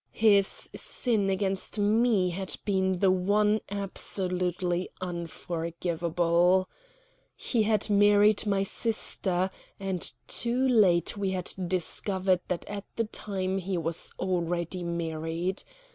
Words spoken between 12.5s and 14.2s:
at the time he was